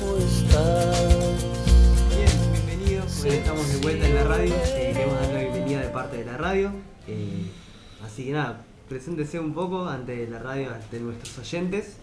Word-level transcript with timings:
¿cómo 0.00 0.16
estás? 0.16 1.34
Bien, 2.08 2.52
bienvenidos. 2.52 3.24
Hoy 3.24 3.30
estamos 3.30 3.72
de 3.72 3.78
vuelta 3.80 4.06
en 4.06 4.14
la 4.14 4.24
radio. 4.24 4.54
Eh, 4.54 4.92
queremos 4.92 5.20
dar 5.20 5.32
la 5.32 5.40
bienvenida 5.40 5.80
de 5.80 5.88
parte 5.88 6.16
de 6.18 6.24
la 6.24 6.36
radio. 6.36 6.72
Eh, 7.06 7.50
así 8.04 8.24
que 8.24 8.32
nada, 8.32 8.64
preséntese 8.88 9.38
un 9.38 9.54
poco 9.54 9.86
ante 9.86 10.26
la 10.28 10.38
radio, 10.38 10.74
ante 10.74 11.00
nuestros 11.00 11.38
oyentes. 11.38 11.96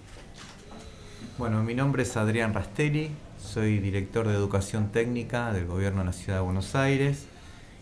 Bueno, 1.37 1.63
mi 1.63 1.73
nombre 1.73 2.03
es 2.03 2.15
Adrián 2.17 2.53
Rastelli, 2.53 3.11
soy 3.39 3.79
director 3.79 4.27
de 4.27 4.33
Educación 4.33 4.91
Técnica 4.91 5.51
del 5.51 5.65
Gobierno 5.65 5.99
de 5.99 6.05
la 6.05 6.13
Ciudad 6.13 6.39
de 6.39 6.43
Buenos 6.45 6.75
Aires 6.75 7.25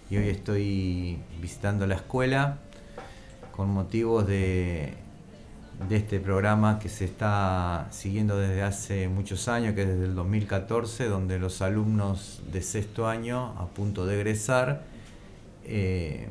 y 0.10 0.18
hoy 0.18 0.30
estoy 0.30 1.20
visitando 1.42 1.86
la 1.86 1.96
escuela 1.96 2.60
con 3.52 3.70
motivos 3.70 4.28
de, 4.28 4.94
de 5.88 5.98
este 5.98 6.20
programa 6.20 6.80
que 6.80 6.90
se 6.90 7.06
está 7.06 7.88
siguiendo 7.92 8.38
desde 8.38 8.62
hace 8.62 9.08
muchos 9.08 9.48
años, 9.48 9.74
que 9.74 9.82
es 9.82 9.88
desde 9.88 10.06
el 10.06 10.16
2014, 10.16 11.06
donde 11.06 11.40
los 11.40 11.62
alumnos 11.62 12.42
de 12.52 12.62
sexto 12.62 13.08
año 13.08 13.54
a 13.58 13.68
punto 13.68 14.06
de 14.06 14.16
egresar 14.16 14.84
eh, 15.66 16.28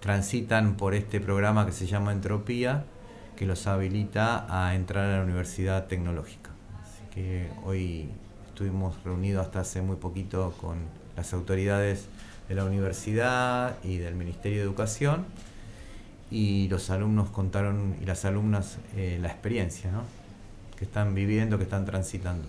transitan 0.00 0.76
por 0.76 0.94
este 0.94 1.20
programa 1.20 1.66
que 1.66 1.72
se 1.72 1.86
llama 1.86 2.12
Entropía, 2.12 2.84
que 3.36 3.46
los 3.46 3.66
habilita 3.66 4.46
a 4.48 4.74
entrar 4.74 5.06
a 5.06 5.18
la 5.18 5.24
Universidad 5.24 5.86
Tecnológica. 5.86 6.50
Así 6.82 7.02
que 7.14 7.48
hoy 7.64 8.08
estuvimos 8.48 9.02
reunidos 9.04 9.46
hasta 9.46 9.60
hace 9.60 9.82
muy 9.82 9.96
poquito 9.96 10.54
con 10.60 10.78
las 11.16 11.32
autoridades 11.32 12.06
de 12.48 12.54
la 12.54 12.64
universidad 12.64 13.76
y 13.84 13.98
del 13.98 14.14
Ministerio 14.14 14.58
de 14.58 14.64
Educación 14.64 15.24
y 16.30 16.68
los 16.68 16.90
alumnos 16.90 17.30
contaron 17.30 17.96
y 18.02 18.04
las 18.06 18.24
alumnas 18.24 18.78
eh, 18.96 19.18
la 19.20 19.28
experiencia 19.28 19.90
¿no? 19.90 20.02
que 20.76 20.84
están 20.84 21.14
viviendo, 21.14 21.56
que 21.58 21.64
están 21.64 21.84
transitando. 21.84 22.46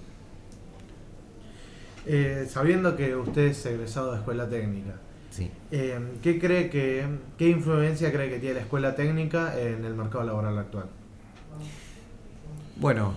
Eh, 2.05 2.47
sabiendo 2.49 2.95
que 2.95 3.15
usted 3.15 3.47
es 3.47 3.65
egresado 3.65 4.11
de 4.11 4.17
escuela 4.19 4.47
técnica, 4.49 4.95
Sí. 5.31 5.51
eh, 5.71 5.99
¿qué 6.23 6.39
cree 6.39 6.69
que, 6.69 7.05
qué 7.37 7.49
influencia 7.49 8.11
cree 8.11 8.29
que 8.29 8.39
tiene 8.39 8.55
la 8.55 8.61
escuela 8.61 8.95
técnica 8.95 9.59
en 9.59 9.85
el 9.85 9.93
mercado 9.93 10.23
laboral 10.23 10.57
actual? 10.57 10.85
Bueno, 12.77 13.13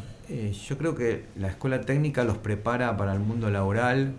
yo 0.69 0.79
creo 0.79 0.95
que 0.95 1.25
la 1.37 1.49
escuela 1.49 1.81
técnica 1.83 2.25
los 2.25 2.39
prepara 2.39 2.97
para 2.97 3.13
el 3.13 3.21
mundo 3.21 3.51
laboral, 3.51 4.13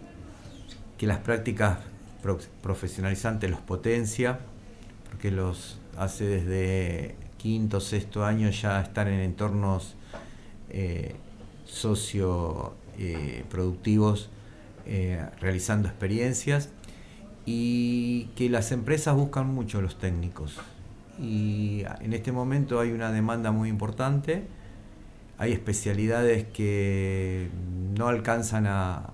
que 0.98 1.06
las 1.08 1.20
prácticas 1.20 1.80
pro- 2.22 2.40
profesionalizantes 2.62 3.50
los 3.50 3.60
potencia, 3.60 4.40
porque 5.14 5.30
los 5.30 5.78
hace 5.96 6.26
desde 6.26 7.16
quinto, 7.38 7.80
sexto 7.80 8.26
año 8.26 8.50
ya 8.50 8.82
estar 8.82 9.08
en 9.08 9.20
entornos 9.20 9.94
eh, 10.72 11.14
socio 11.66 12.74
eh, 12.98 13.44
eh, 14.88 15.24
realizando 15.40 15.88
experiencias 15.88 16.70
y 17.46 18.26
que 18.36 18.50
las 18.50 18.72
empresas 18.72 19.16
buscan 19.16 19.54
mucho 19.54 19.82
los 19.82 20.00
técnicos. 20.00 20.56
Y 21.22 21.84
en 22.02 22.14
este 22.14 22.32
momento 22.32 22.80
hay 22.80 22.90
una 22.92 23.12
demanda 23.12 23.52
muy 23.52 23.70
importante, 23.70 24.48
hay 25.38 25.52
especialidades 25.52 26.46
que 26.46 27.50
no 27.96 28.08
alcanzan 28.08 28.66
a- 28.66 29.12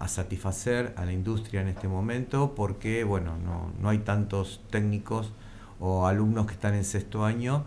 a 0.00 0.08
satisfacer 0.08 0.92
a 0.96 1.04
la 1.04 1.12
industria 1.12 1.60
en 1.60 1.68
este 1.68 1.86
momento 1.88 2.54
porque 2.56 3.04
bueno, 3.04 3.36
no, 3.38 3.70
no 3.80 3.88
hay 3.90 3.98
tantos 3.98 4.62
técnicos 4.70 5.32
o 5.78 6.06
alumnos 6.08 6.46
que 6.46 6.54
están 6.54 6.74
en 6.74 6.84
sexto 6.84 7.24
año 7.24 7.64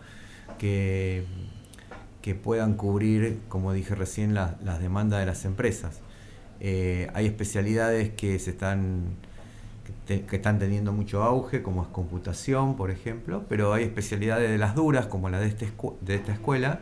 que, 0.60 1.26
que 2.22 2.36
puedan 2.36 2.76
cubrir, 2.76 3.40
como 3.50 3.74
dije 3.74 3.96
recién, 3.96 4.34
la- 4.34 4.58
las 4.64 4.80
demandas 4.82 5.20
de 5.20 5.26
las 5.26 5.46
empresas. 5.46 6.00
Eh, 6.60 7.10
hay 7.14 7.26
especialidades 7.28 8.12
que 8.12 8.40
se 8.40 8.52
están 8.52 9.16
están 10.08 10.60
teniendo 10.60 10.92
mucho 10.94 11.24
auge, 11.24 11.62
como 11.62 11.82
es 11.84 11.88
computación, 11.90 12.76
por 12.76 12.92
ejemplo, 12.92 13.44
pero 13.50 13.74
hay 13.74 13.84
especialidades 13.84 14.50
de 14.50 14.58
las 14.58 14.76
duras, 14.76 15.08
como 15.08 15.30
la 15.30 15.40
de, 15.40 15.48
este 15.48 15.70
de 16.02 16.16
esta 16.16 16.34
escuela, 16.34 16.80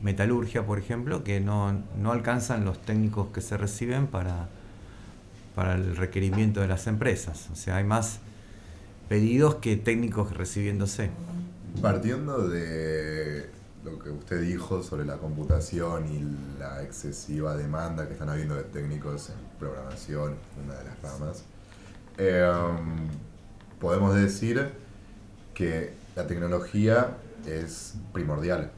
metalurgia, 0.00 0.64
por 0.66 0.78
ejemplo, 0.78 1.22
que 1.24 1.40
no, 1.40 1.82
no 1.98 2.12
alcanzan 2.12 2.64
los 2.64 2.80
técnicos 2.82 3.28
que 3.28 3.40
se 3.40 3.56
reciben 3.56 4.06
para, 4.06 4.48
para 5.54 5.74
el 5.74 5.96
requerimiento 5.96 6.60
de 6.60 6.68
las 6.68 6.86
empresas. 6.86 7.48
O 7.52 7.56
sea, 7.56 7.76
hay 7.76 7.84
más 7.84 8.20
pedidos 9.08 9.56
que 9.56 9.76
técnicos 9.76 10.34
recibiéndose. 10.36 11.10
Partiendo 11.80 12.48
de 12.48 13.50
lo 13.84 13.98
que 13.98 14.10
usted 14.10 14.40
dijo 14.42 14.82
sobre 14.82 15.04
la 15.04 15.16
computación 15.16 16.06
y 16.06 16.58
la 16.58 16.82
excesiva 16.82 17.56
demanda 17.56 18.06
que 18.06 18.12
están 18.12 18.28
habiendo 18.28 18.54
de 18.54 18.62
técnicos 18.64 19.30
en 19.30 19.36
programación, 19.58 20.36
una 20.64 20.74
de 20.74 20.84
las 20.84 21.02
ramas, 21.02 21.44
em, 22.16 23.08
podemos 23.80 24.14
decir 24.14 24.70
que 25.54 25.94
la 26.14 26.26
tecnología 26.26 27.16
es 27.46 27.94
primordial 28.12 28.70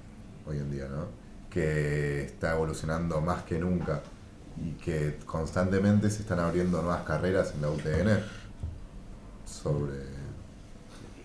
hoy 0.46 0.58
en 0.58 0.70
día, 0.70 0.88
¿no? 0.88 1.24
que 1.50 2.24
está 2.24 2.54
evolucionando 2.54 3.20
más 3.20 3.44
que 3.44 3.58
nunca 3.60 4.02
y 4.62 4.72
que 4.82 5.18
constantemente 5.26 6.10
se 6.10 6.22
están 6.22 6.40
abriendo 6.40 6.82
nuevas 6.82 7.02
carreras 7.02 7.54
en 7.54 7.62
la 7.62 7.70
UTN 7.70 8.24
sobre 9.44 10.14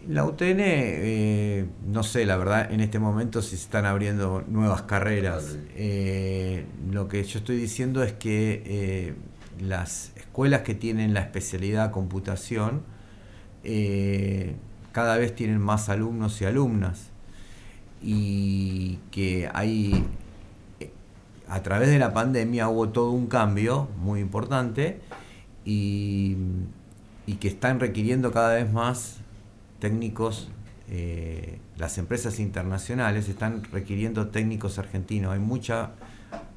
La 0.07 0.23
UTN, 0.23 0.59
eh, 0.59 1.65
no 1.85 2.03
sé, 2.03 2.25
la 2.25 2.37
verdad, 2.37 2.71
en 2.71 2.79
este 2.79 2.99
momento 2.99 3.41
si 3.41 3.57
se 3.57 3.63
están 3.63 3.85
abriendo 3.85 4.43
nuevas 4.47 4.83
carreras. 4.83 5.57
Eh, 5.75 6.65
lo 6.89 7.07
que 7.07 7.23
yo 7.23 7.39
estoy 7.39 7.57
diciendo 7.57 8.01
es 8.03 8.13
que 8.13 8.63
eh, 8.65 9.13
las 9.59 10.13
escuelas 10.15 10.61
que 10.61 10.73
tienen 10.73 11.13
la 11.13 11.19
especialidad 11.21 11.91
computación 11.91 12.83
cada 14.91 15.17
vez 15.17 15.35
tienen 15.35 15.59
más 15.59 15.89
alumnos 15.89 16.41
y 16.41 16.45
alumnas. 16.45 17.09
Y 18.01 18.99
que 19.11 19.49
hay, 19.53 20.05
a 21.49 21.63
través 21.63 21.89
de 21.89 21.97
la 21.99 22.13
pandemia 22.13 22.69
hubo 22.69 22.89
todo 22.89 23.11
un 23.11 23.27
cambio 23.27 23.87
muy 23.97 24.19
importante 24.19 25.01
y, 25.65 26.37
que 27.39 27.47
están 27.47 27.79
requiriendo 27.79 28.31
cada 28.31 28.55
vez 28.55 28.71
más 28.71 29.17
técnicos, 29.79 30.49
eh, 30.89 31.59
las 31.77 31.97
empresas 31.97 32.39
internacionales 32.39 33.29
están 33.29 33.63
requiriendo 33.71 34.27
técnicos 34.27 34.77
argentinos. 34.79 35.33
Hay 35.33 35.39
mucha, 35.39 35.91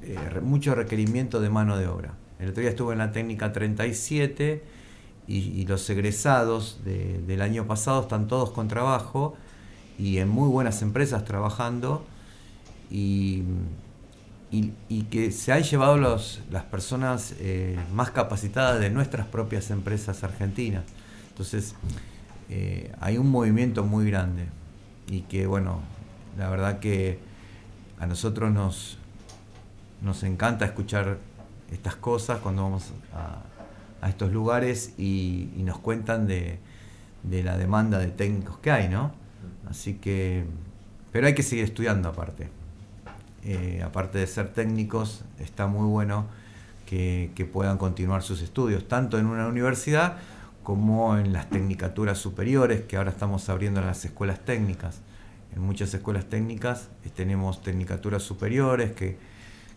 eh, 0.01 0.17
mucho 0.41 0.75
requerimiento 0.75 1.39
de 1.39 1.49
mano 1.49 1.77
de 1.77 1.87
obra. 1.87 2.15
El 2.39 2.49
otro 2.49 2.61
día 2.61 2.71
estuve 2.71 2.93
en 2.93 2.99
la 2.99 3.11
técnica 3.11 3.53
37 3.53 4.63
y, 5.27 5.65
los 5.67 5.89
egresados 5.89 6.81
de- 6.83 7.21
del 7.25 7.41
año 7.41 7.65
pasado 7.65 8.01
están 8.01 8.27
todos 8.27 8.49
con 8.49 8.67
trabajo 8.67 9.35
y 9.97 10.17
en 10.17 10.27
muy 10.27 10.49
buenas 10.49 10.81
empresas 10.81 11.23
trabajando 11.23 12.03
y, 12.91 13.43
y- 14.89 15.03
que 15.03 15.31
se 15.31 15.51
han 15.51 15.63
llevado 15.63 15.97
los- 15.97 16.41
las 16.51 16.63
personas 16.63 17.33
eh, 17.39 17.77
más 17.93 18.11
capacitadas 18.11 18.79
de 18.79 18.89
nuestras 18.89 19.25
propias 19.27 19.69
empresas 19.71 20.23
argentinas. 20.23 20.83
Entonces, 21.29 21.75
eh, 22.49 22.91
hay 22.99 23.17
un 23.17 23.29
movimiento 23.31 23.83
muy 23.83 24.05
grande 24.09 24.45
y 25.07 25.21
que, 25.21 25.47
bueno, 25.47 25.81
la 26.37 26.49
verdad 26.49 26.79
que 26.79 27.19
a 27.99 28.05
nosotros 28.05 28.51
nos, 28.51 28.97
nos 30.01 30.23
encanta 30.23 30.65
escuchar 30.65 31.17
estas 31.71 31.95
cosas 31.95 32.39
cuando 32.39 32.63
vamos 32.63 32.91
a, 33.13 34.05
a 34.05 34.09
estos 34.09 34.31
lugares 34.31 34.93
y, 34.97 35.49
y 35.57 35.63
nos 35.63 35.79
cuentan 35.79 36.27
de, 36.27 36.59
de 37.23 37.43
la 37.43 37.57
demanda 37.57 37.97
de 37.99 38.07
técnicos 38.07 38.57
que 38.59 38.69
hay, 38.71 38.89
¿no? 38.89 39.11
Así 39.69 39.95
que, 39.95 40.43
pero 41.11 41.25
hay 41.27 41.33
que 41.33 41.43
seguir 41.43 41.65
estudiando 41.65 42.09
aparte. 42.09 42.49
Eh, 43.45 43.81
aparte 43.83 44.19
de 44.19 44.27
ser 44.27 44.49
técnicos, 44.53 45.25
está 45.39 45.67
muy 45.67 45.85
bueno 45.87 46.27
que, 46.85 47.49
puedan 47.51 47.77
continuar 47.77 48.21
sus 48.21 48.41
estudios, 48.41 48.87
tanto 48.87 49.17
en 49.17 49.25
una 49.25 49.47
universidad 49.47 50.17
como 50.63 51.17
en 51.17 51.33
las 51.33 51.49
tecnicaturas 51.49 52.19
superiores, 52.19 52.81
que 52.81 52.97
ahora 52.97 53.09
estamos 53.09 53.49
abriendo 53.49 53.79
en 53.81 53.87
las 53.87 54.05
escuelas 54.05 54.45
técnicas. 54.45 55.01
En 55.55 55.61
muchas 55.61 55.93
escuelas 55.93 56.25
técnicas 56.25 56.89
eh, 57.03 57.09
tenemos 57.13 57.61
tecnicaturas 57.61 58.23
superiores 58.23 58.93
que, 58.93 59.17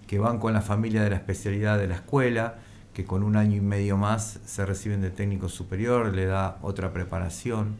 que 0.06 0.18
van 0.18 0.38
con 0.38 0.52
la 0.52 0.62
familia 0.62 1.02
de 1.02 1.10
la 1.10 1.16
especialidad 1.16 1.78
de 1.78 1.88
la 1.88 1.96
escuela, 1.96 2.56
que 2.94 3.04
con 3.04 3.22
un 3.22 3.36
año 3.36 3.56
y 3.56 3.60
medio 3.60 3.96
más 3.96 4.38
se 4.44 4.64
reciben 4.64 5.00
de 5.00 5.10
técnico 5.10 5.48
superior, 5.48 6.14
le 6.14 6.26
da 6.26 6.58
otra 6.62 6.92
preparación. 6.92 7.76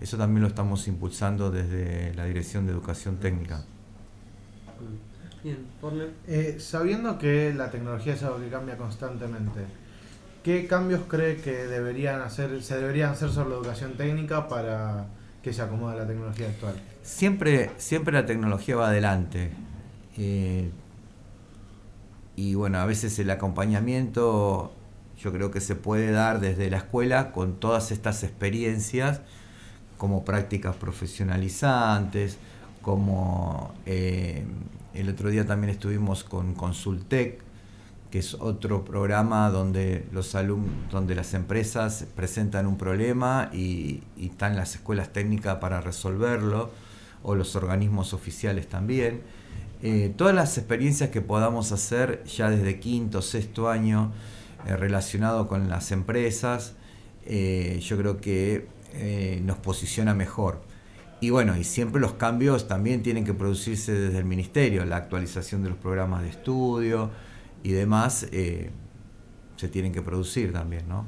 Eso 0.00 0.18
también 0.18 0.42
lo 0.42 0.48
estamos 0.48 0.88
impulsando 0.88 1.50
desde 1.50 2.12
la 2.14 2.26
Dirección 2.26 2.66
de 2.66 2.72
Educación 2.72 3.16
Técnica. 3.16 3.64
Bien. 5.42 5.58
Eh, 6.28 6.56
sabiendo 6.60 7.18
que 7.18 7.52
la 7.52 7.70
tecnología 7.70 8.14
es 8.14 8.22
algo 8.22 8.38
que 8.38 8.48
cambia 8.48 8.76
constantemente, 8.76 9.60
¿qué 10.44 10.66
cambios 10.66 11.02
cree 11.08 11.36
que 11.36 11.66
deberían 11.66 12.20
hacer, 12.20 12.62
se 12.62 12.78
deberían 12.78 13.10
hacer 13.10 13.30
sobre 13.30 13.50
la 13.50 13.56
educación 13.56 13.94
técnica 13.94 14.48
para 14.48 15.06
que 15.42 15.52
se 15.52 15.62
acomode 15.62 15.94
a 15.94 16.02
la 16.02 16.06
tecnología 16.06 16.46
actual? 16.46 16.74
Siempre, 17.02 17.70
siempre 17.76 18.12
la 18.12 18.26
tecnología 18.26 18.76
va 18.76 18.88
adelante. 18.88 19.50
Eh, 20.16 20.70
y 22.36 22.54
bueno, 22.54 22.78
a 22.78 22.86
veces 22.86 23.18
el 23.18 23.30
acompañamiento 23.30 24.72
yo 25.18 25.32
creo 25.32 25.50
que 25.50 25.60
se 25.60 25.74
puede 25.74 26.10
dar 26.10 26.40
desde 26.40 26.70
la 26.70 26.78
escuela 26.78 27.32
con 27.32 27.60
todas 27.60 27.90
estas 27.92 28.22
experiencias 28.22 29.20
como 29.98 30.24
prácticas 30.24 30.74
profesionalizantes, 30.76 32.38
como 32.80 33.72
eh, 33.86 34.44
el 34.94 35.08
otro 35.08 35.30
día 35.30 35.46
también 35.46 35.70
estuvimos 35.70 36.24
con 36.24 36.54
Consultec, 36.54 37.40
que 38.10 38.18
es 38.18 38.34
otro 38.34 38.84
programa 38.84 39.48
donde 39.48 40.04
las 41.14 41.32
empresas 41.32 42.04
presentan 42.14 42.66
un 42.66 42.76
problema 42.76 43.48
y, 43.54 44.02
están 44.20 44.54
las 44.54 44.74
escuelas 44.74 45.12
técnicas 45.12 45.56
para 45.56 45.80
resolverlo, 45.80 46.70
o 47.22 47.34
los 47.34 47.56
organismos 47.56 48.12
oficiales 48.12 48.68
también. 48.68 49.22
Eh, 49.82 50.12
todas 50.16 50.34
las 50.34 50.58
experiencias 50.58 51.10
que 51.10 51.22
podamos 51.22 51.72
hacer 51.72 52.22
ya 52.24 52.50
desde 52.50 52.78
quinto, 52.78 53.22
sexto 53.22 53.70
año, 53.70 54.12
eh, 54.66 54.76
relacionado 54.76 55.48
con 55.48 55.68
las 55.68 55.90
empresas, 55.90 56.74
eh, 57.24 57.80
yo 57.82 57.96
creo 57.96 58.20
que 58.20 58.68
nos 59.42 59.56
posiciona 59.56 60.12
mejor. 60.12 60.60
Y 61.22 61.30
bueno, 61.30 61.56
y 61.56 61.62
siempre 61.62 62.00
los 62.00 62.14
cambios 62.14 62.66
también 62.66 63.04
tienen 63.04 63.24
que 63.24 63.32
producirse 63.32 63.92
desde 63.92 64.18
el 64.18 64.24
ministerio, 64.24 64.84
la 64.84 64.96
actualización 64.96 65.62
de 65.62 65.68
los 65.68 65.78
programas 65.78 66.22
de 66.22 66.28
estudio 66.28 67.10
y 67.62 67.70
demás 67.70 68.26
se 68.28 69.68
tienen 69.70 69.92
que 69.92 70.02
producir 70.02 70.52
también, 70.52 70.88
¿no? 70.88 71.06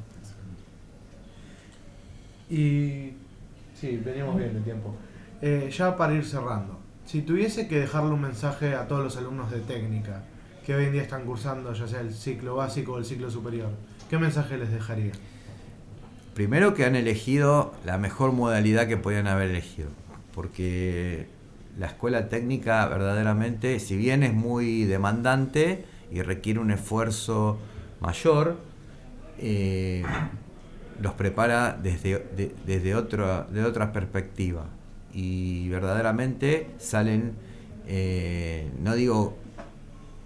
Y 2.48 3.14
sí, 3.74 4.00
veníamos 4.04 4.36
bien 4.36 4.54
de 4.54 4.60
tiempo. 4.60 4.94
ya 5.76 5.96
para 5.96 6.14
ir 6.14 6.24
cerrando, 6.24 6.78
si 7.04 7.22
tuviese 7.22 7.66
que 7.66 7.80
dejarle 7.80 8.12
un 8.12 8.20
mensaje 8.20 8.76
a 8.76 8.86
todos 8.86 9.02
los 9.02 9.16
alumnos 9.16 9.50
de 9.50 9.58
técnica, 9.58 10.22
que 10.64 10.76
hoy 10.76 10.84
en 10.84 10.92
día 10.92 11.02
están 11.02 11.24
cursando, 11.24 11.72
ya 11.72 11.88
sea 11.88 12.00
el 12.00 12.14
ciclo 12.14 12.54
básico 12.54 12.92
o 12.92 12.98
el 12.98 13.04
ciclo 13.04 13.32
superior, 13.32 13.70
¿qué 14.08 14.16
mensaje 14.16 14.58
les 14.58 14.70
dejaría? 14.70 15.10
Primero 16.34 16.74
que 16.74 16.84
han 16.84 16.96
elegido 16.96 17.74
la 17.84 17.98
mejor 17.98 18.32
modalidad 18.32 18.86
que 18.88 18.96
podían 18.96 19.26
haber 19.28 19.50
elegido, 19.50 19.88
porque 20.34 21.26
la 21.78 21.86
escuela 21.86 22.28
técnica 22.28 22.86
verdaderamente, 22.86 23.78
si 23.80 23.96
bien 23.96 24.22
es 24.22 24.32
muy 24.32 24.84
demandante 24.84 25.84
y 26.10 26.22
requiere 26.22 26.60
un 26.60 26.70
esfuerzo 26.70 27.58
mayor, 28.00 28.58
eh, 29.38 30.02
los 31.00 31.14
prepara 31.14 31.78
desde, 31.80 32.24
desde 32.66 32.94
otra, 32.94 33.46
de 33.50 33.70
perspectiva 33.92 34.66
y 35.12 35.68
verdaderamente 35.68 36.70
salen, 36.78 37.32
eh, 37.86 38.70
no 38.82 38.94
digo 38.94 39.36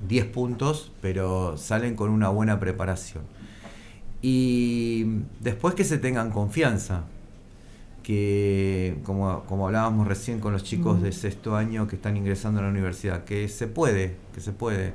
10 0.06 0.26
puntos, 0.26 0.92
pero 1.00 1.56
salen 1.56 1.96
con 1.96 2.10
una 2.10 2.28
buena 2.28 2.60
preparación. 2.60 3.24
Y 4.20 5.22
después 5.40 5.74
que 5.74 5.84
se 5.84 5.98
tengan 5.98 6.30
confianza, 6.30 7.04
que 8.08 8.96
como, 9.04 9.44
como 9.44 9.66
hablábamos 9.66 10.08
recién 10.08 10.40
con 10.40 10.54
los 10.54 10.64
chicos 10.64 11.02
de 11.02 11.12
sexto 11.12 11.56
año 11.56 11.86
que 11.86 11.96
están 11.96 12.16
ingresando 12.16 12.60
a 12.60 12.62
la 12.62 12.70
universidad, 12.70 13.24
que 13.24 13.46
se 13.48 13.66
puede, 13.66 14.16
que 14.32 14.40
se 14.40 14.52
puede. 14.52 14.94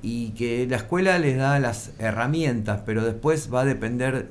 Y 0.00 0.30
que 0.30 0.64
la 0.68 0.76
escuela 0.76 1.18
les 1.18 1.36
da 1.38 1.58
las 1.58 1.90
herramientas, 1.98 2.82
pero 2.86 3.04
después 3.04 3.52
va 3.52 3.62
a 3.62 3.64
depender 3.64 4.30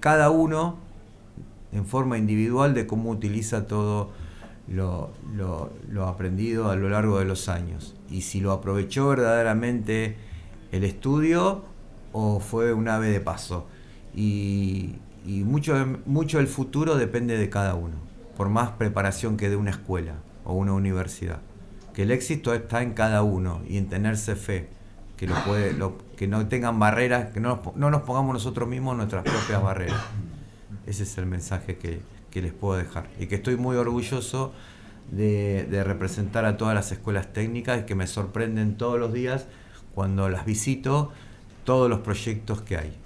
cada 0.00 0.30
uno 0.30 0.76
en 1.70 1.86
forma 1.86 2.18
individual 2.18 2.74
de 2.74 2.84
cómo 2.84 3.10
utiliza 3.10 3.68
todo 3.68 4.10
lo, 4.66 5.12
lo, 5.36 6.08
aprendido 6.08 6.68
a 6.68 6.74
lo 6.74 6.88
largo 6.88 7.20
de 7.20 7.26
los 7.26 7.48
años 7.48 7.94
y 8.10 8.22
si 8.22 8.40
lo 8.40 8.50
aprovechó 8.50 9.06
verdaderamente 9.06 10.16
el 10.72 10.82
estudio 10.82 11.62
o 12.10 12.40
fue 12.40 12.72
un 12.72 12.88
ave 12.88 13.10
de 13.10 13.20
paso. 13.20 13.68
Y, 14.16 14.96
y 15.24 15.44
mucho, 15.44 15.74
mucho 16.06 16.38
del 16.38 16.46
futuro 16.46 16.96
depende 16.96 17.36
de 17.36 17.48
cada 17.48 17.74
uno, 17.74 17.94
por 18.36 18.48
más 18.48 18.70
preparación 18.70 19.36
que 19.36 19.48
dé 19.48 19.56
una 19.56 19.70
escuela 19.70 20.14
o 20.44 20.54
una 20.54 20.72
universidad. 20.72 21.40
Que 21.94 22.02
el 22.02 22.10
éxito 22.10 22.54
está 22.54 22.82
en 22.82 22.94
cada 22.94 23.22
uno 23.22 23.60
y 23.68 23.76
en 23.76 23.88
tenerse 23.88 24.34
fe, 24.34 24.68
que, 25.16 25.28
puede, 25.46 25.76
que 26.16 26.26
no 26.26 26.46
tengan 26.48 26.78
barreras, 26.78 27.30
que 27.32 27.40
no, 27.40 27.60
no 27.76 27.90
nos 27.90 28.02
pongamos 28.02 28.34
nosotros 28.34 28.68
mismos 28.68 28.96
nuestras 28.96 29.22
propias 29.24 29.62
barreras. 29.62 30.00
Ese 30.86 31.02
es 31.02 31.18
el 31.18 31.26
mensaje 31.26 31.76
que, 31.76 32.00
que 32.30 32.42
les 32.42 32.52
puedo 32.52 32.76
dejar. 32.76 33.08
Y 33.20 33.26
que 33.26 33.36
estoy 33.36 33.56
muy 33.56 33.76
orgulloso 33.76 34.52
de, 35.12 35.84
representar 35.84 36.44
a 36.44 36.56
todas 36.56 36.74
las 36.74 36.90
escuelas 36.90 37.32
técnicas 37.32 37.80
y 37.80 37.84
que 37.84 37.94
me 37.94 38.06
sorprenden 38.06 38.76
todos 38.76 38.98
los 38.98 39.12
días 39.12 39.46
cuando 39.94 40.28
las 40.28 40.44
visito, 40.44 41.12
todos 41.64 41.88
los 41.88 42.00
proyectos 42.00 42.62
que 42.62 42.78
hay. 42.78 42.96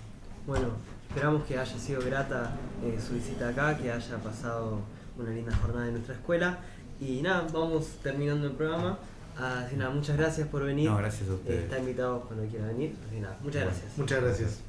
Bueno, 0.47 0.69
esperamos 1.17 1.47
que 1.47 1.59
haya 1.59 1.79
sido 1.79 2.03
grata 2.03 2.55
eh, 2.85 2.99
su 3.01 3.15
visita 3.15 3.49
acá, 3.49 3.75
que 3.79 3.91
haya 3.91 4.19
pasado 4.19 4.81
una 5.17 5.31
linda 5.31 5.57
jornada 5.57 5.87
en 5.87 5.95
nuestra 5.95 6.15
escuela. 6.15 6.59
Y 7.01 7.23
nada, 7.23 7.47
vamos 7.51 7.87
terminando 8.03 8.49
el 8.49 8.53
programa. 8.53 8.99
Así 9.35 9.77
nada, 9.77 9.91
muchas 9.93 10.19
gracias 10.19 10.47
por 10.49 10.63
venir. 10.65 10.91
No, 10.91 10.99
gracias 10.99 11.31
a 11.31 11.33
ustedes. 11.33 11.65
está 11.65 11.79
invitado 11.79 12.21
cuando 12.21 12.47
quiera 12.47 12.67
venir. 12.67 12.95
Así 13.09 13.19
nada, 13.19 13.39
muchas 13.43 13.63
gracias. 13.63 13.97
Muchas 13.97 14.23
gracias. 14.23 14.61